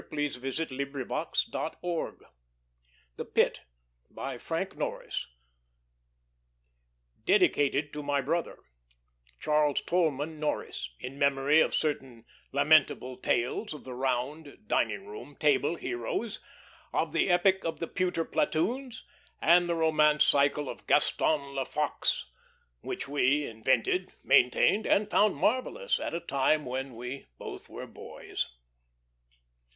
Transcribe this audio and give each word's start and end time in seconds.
THE 0.01 0.07
PIT 0.09 0.43
A 0.43 0.51
STORY 0.51 0.81
OF 0.81 2.21
CHICAGO 3.19 3.49
By 4.09 4.37
FRANK 4.39 4.75
NORRIS 4.75 5.27
NEW 7.27 7.31
YORK 7.33 7.41
1903 7.43 7.47
Dedicated 7.67 7.93
to 7.93 8.01
My 8.01 8.19
Brother 8.19 8.57
Charles 9.39 9.81
Tolman 9.81 10.39
Norris 10.39 10.89
In 10.99 11.19
memory 11.19 11.59
of 11.59 11.75
certain 11.75 12.25
lamentable 12.51 13.17
tales 13.17 13.75
of 13.75 13.83
the 13.83 13.93
round 13.93 14.63
(dining 14.67 15.05
room) 15.05 15.35
table 15.35 15.75
heroes; 15.75 16.39
of 16.91 17.13
the 17.13 17.29
epic 17.29 17.63
of 17.63 17.77
the 17.79 17.87
pewter 17.87 18.25
platoons, 18.25 19.05
and 19.39 19.69
the 19.69 19.75
romance 19.75 20.23
cycle 20.25 20.67
of 20.67 20.87
"Gaston 20.87 21.53
Le 21.53 21.63
Fox," 21.65 22.31
which 22.79 23.07
we 23.07 23.45
invented, 23.45 24.13
maintained, 24.23 24.87
and 24.87 25.11
found 25.11 25.35
marvellous 25.35 25.99
at 25.99 26.15
a 26.15 26.19
time 26.19 26.65
when 26.65 26.95
we 26.95 27.27
both 27.37 27.69
were 27.69 27.85
boys. 27.85 28.47